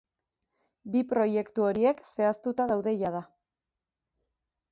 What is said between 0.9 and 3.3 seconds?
Bi proiektu horiek zehaztuta daude jada.